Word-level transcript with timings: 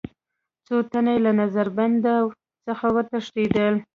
څو 0.65 0.75
تنه 0.91 1.11
یې 1.15 1.23
له 1.25 1.31
نظر 1.41 1.67
بندۍ 1.77 2.21
څخه 2.65 2.85
وتښتېدل. 2.95 3.75